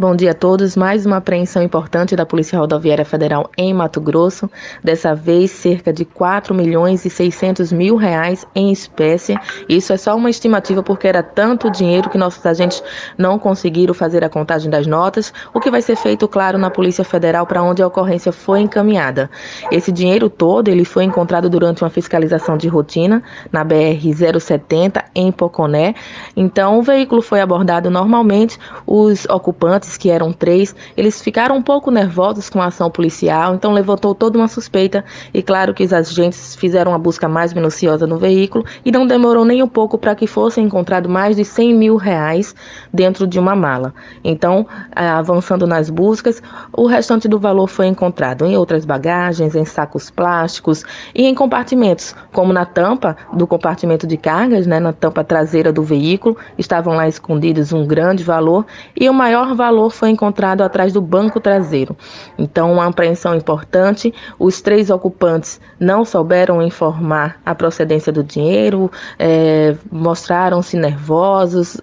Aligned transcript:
Bom 0.00 0.14
dia 0.14 0.30
a 0.30 0.34
todos. 0.34 0.76
Mais 0.76 1.04
uma 1.04 1.16
apreensão 1.16 1.60
importante 1.60 2.14
da 2.14 2.24
Polícia 2.24 2.56
Rodoviária 2.56 3.04
Federal 3.04 3.50
em 3.58 3.74
Mato 3.74 4.00
Grosso. 4.00 4.48
Dessa 4.80 5.12
vez, 5.12 5.50
cerca 5.50 5.92
de 5.92 6.04
4 6.04 6.54
milhões 6.54 7.04
e 7.04 7.10
600 7.10 7.72
mil 7.72 7.96
reais 7.96 8.46
em 8.54 8.70
espécie. 8.70 9.36
Isso 9.68 9.92
é 9.92 9.96
só 9.96 10.14
uma 10.14 10.30
estimativa 10.30 10.84
porque 10.84 11.08
era 11.08 11.20
tanto 11.20 11.68
dinheiro 11.68 12.08
que 12.10 12.16
nossos 12.16 12.46
agentes 12.46 12.80
não 13.18 13.40
conseguiram 13.40 13.92
fazer 13.92 14.22
a 14.22 14.28
contagem 14.28 14.70
das 14.70 14.86
notas, 14.86 15.34
o 15.52 15.58
que 15.58 15.68
vai 15.68 15.82
ser 15.82 15.96
feito, 15.96 16.28
claro, 16.28 16.58
na 16.58 16.70
Polícia 16.70 17.02
Federal 17.02 17.44
para 17.44 17.60
onde 17.60 17.82
a 17.82 17.86
ocorrência 17.88 18.30
foi 18.30 18.60
encaminhada. 18.60 19.28
Esse 19.68 19.90
dinheiro 19.90 20.30
todo 20.30 20.68
ele 20.68 20.84
foi 20.84 21.02
encontrado 21.02 21.50
durante 21.50 21.82
uma 21.82 21.90
fiscalização 21.90 22.56
de 22.56 22.68
rotina 22.68 23.20
na 23.50 23.64
BR 23.64 24.38
070 24.38 25.06
em 25.12 25.32
Poconé. 25.32 25.96
Então, 26.36 26.78
o 26.78 26.82
veículo 26.82 27.20
foi 27.20 27.40
abordado 27.40 27.90
normalmente. 27.90 28.60
Os 28.86 29.26
ocupantes 29.28 29.87
que 29.96 30.10
eram 30.10 30.32
três, 30.32 30.74
eles 30.96 31.22
ficaram 31.22 31.56
um 31.56 31.62
pouco 31.62 31.90
nervosos 31.90 32.50
com 32.50 32.60
a 32.60 32.66
ação 32.66 32.90
policial, 32.90 33.54
então 33.54 33.72
levantou 33.72 34.14
toda 34.14 34.38
uma 34.38 34.48
suspeita 34.48 35.04
e 35.32 35.42
claro 35.42 35.72
que 35.72 35.84
os 35.84 35.92
agentes 35.92 36.56
fizeram 36.56 36.92
uma 36.92 36.98
busca 36.98 37.28
mais 37.28 37.52
minuciosa 37.52 38.06
no 38.06 38.18
veículo 38.18 38.64
e 38.84 38.90
não 38.90 39.06
demorou 39.06 39.44
nem 39.44 39.62
um 39.62 39.68
pouco 39.68 39.96
para 39.96 40.14
que 40.14 40.26
fosse 40.26 40.60
encontrado 40.60 41.08
mais 41.08 41.36
de 41.36 41.44
100 41.44 41.74
mil 41.74 41.96
reais 41.96 42.54
dentro 42.92 43.26
de 43.26 43.38
uma 43.38 43.54
mala. 43.54 43.94
Então, 44.24 44.66
avançando 44.94 45.66
nas 45.66 45.88
buscas, 45.88 46.42
o 46.72 46.86
restante 46.86 47.28
do 47.28 47.38
valor 47.38 47.68
foi 47.68 47.86
encontrado 47.86 48.44
em 48.44 48.56
outras 48.56 48.84
bagagens, 48.84 49.54
em 49.54 49.64
sacos 49.64 50.10
plásticos 50.10 50.84
e 51.14 51.24
em 51.24 51.34
compartimentos, 51.34 52.14
como 52.32 52.52
na 52.52 52.64
tampa 52.64 53.16
do 53.32 53.46
compartimento 53.46 54.06
de 54.06 54.16
cargas, 54.16 54.66
né, 54.66 54.80
na 54.80 54.92
tampa 54.92 55.22
traseira 55.22 55.72
do 55.72 55.82
veículo, 55.82 56.36
estavam 56.56 56.94
lá 56.94 57.06
escondidos 57.06 57.72
um 57.72 57.86
grande 57.86 58.24
valor 58.24 58.66
e 58.94 59.08
o 59.08 59.14
maior 59.14 59.54
valor 59.54 59.77
valor 59.78 59.90
foi 59.90 60.10
encontrado 60.10 60.62
atrás 60.62 60.92
do 60.92 61.00
banco 61.00 61.40
traseiro. 61.40 61.96
Então, 62.36 62.72
uma 62.72 62.86
apreensão 62.86 63.34
importante. 63.34 64.12
Os 64.38 64.60
três 64.60 64.90
ocupantes 64.90 65.60
não 65.78 66.04
souberam 66.04 66.60
informar 66.60 67.40
a 67.46 67.54
procedência 67.54 68.12
do 68.12 68.24
dinheiro, 68.24 68.90
é, 69.18 69.76
mostraram-se 69.90 70.76
nervosos, 70.76 71.80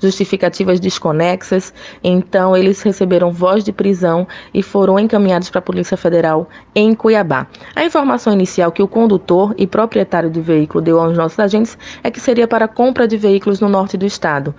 justificativas 0.00 0.80
desconexas. 0.80 1.72
Então, 2.02 2.56
eles 2.56 2.82
receberam 2.82 3.30
voz 3.30 3.62
de 3.62 3.72
prisão 3.72 4.26
e 4.52 4.62
foram 4.62 4.98
encaminhados 4.98 5.48
para 5.48 5.60
a 5.60 5.62
Polícia 5.62 5.96
Federal 5.96 6.48
em 6.74 6.94
Cuiabá. 6.94 7.46
A 7.74 7.84
informação 7.84 8.32
inicial 8.32 8.72
que 8.72 8.82
o 8.82 8.88
condutor 8.88 9.54
e 9.56 9.66
proprietário 9.66 10.30
do 10.30 10.42
veículo 10.42 10.82
deu 10.82 11.00
aos 11.00 11.16
nossos 11.16 11.38
agentes 11.38 11.78
é 12.02 12.10
que 12.10 12.20
seria 12.20 12.48
para 12.48 12.66
compra 12.66 13.06
de 13.06 13.16
veículos 13.16 13.60
no 13.60 13.68
norte 13.68 13.96
do 13.96 14.04
estado. 14.04 14.54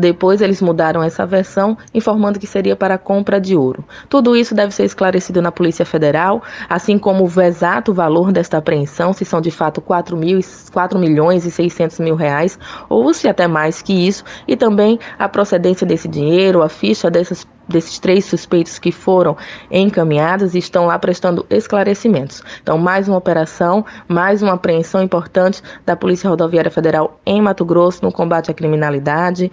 Depois 0.00 0.40
eles 0.40 0.62
mudaram 0.62 1.02
essa 1.02 1.26
versão, 1.26 1.76
informando 1.92 2.38
que 2.38 2.46
seria 2.46 2.74
para 2.74 2.96
compra 2.96 3.40
de 3.40 3.54
ouro. 3.54 3.84
Tudo 4.08 4.34
isso 4.34 4.54
deve 4.54 4.72
ser 4.74 4.84
esclarecido 4.84 5.42
na 5.42 5.52
Polícia 5.52 5.84
Federal, 5.84 6.42
assim 6.68 6.98
como 6.98 7.24
o 7.24 7.40
exato 7.40 7.92
valor 7.92 8.32
desta 8.32 8.56
apreensão, 8.58 9.12
se 9.12 9.24
são 9.24 9.40
de 9.40 9.50
fato 9.50 9.80
4, 9.80 10.16
mil, 10.16 10.40
4 10.72 10.98
milhões 10.98 11.44
e 11.44 11.50
600 11.50 12.00
mil 12.00 12.14
reais, 12.14 12.58
ou 12.88 13.12
se 13.12 13.28
até 13.28 13.46
mais 13.46 13.82
que 13.82 13.92
isso, 13.92 14.24
e 14.48 14.56
também 14.56 14.98
a 15.18 15.28
procedência 15.28 15.86
desse 15.86 16.08
dinheiro, 16.08 16.62
a 16.62 16.68
ficha 16.68 17.10
dessas 17.10 17.46
desses 17.70 17.98
três 17.98 18.24
suspeitos 18.24 18.78
que 18.78 18.92
foram 18.92 19.36
encaminhados 19.70 20.54
e 20.54 20.58
estão 20.58 20.86
lá 20.86 20.98
prestando 20.98 21.46
esclarecimentos. 21.48 22.42
Então, 22.62 22.76
mais 22.76 23.08
uma 23.08 23.16
operação, 23.16 23.84
mais 24.06 24.42
uma 24.42 24.54
apreensão 24.54 25.02
importante 25.02 25.62
da 25.86 25.96
Polícia 25.96 26.28
Rodoviária 26.28 26.70
Federal 26.70 27.18
em 27.24 27.40
Mato 27.40 27.64
Grosso 27.64 28.04
no 28.04 28.12
combate 28.12 28.50
à 28.50 28.54
criminalidade 28.54 29.50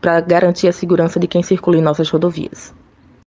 para 0.00 0.20
garantir 0.20 0.68
a 0.68 0.72
segurança 0.72 1.18
de 1.20 1.26
quem 1.26 1.42
circula 1.42 1.76
em 1.76 1.82
nossas 1.82 2.08
rodovias. 2.08 2.72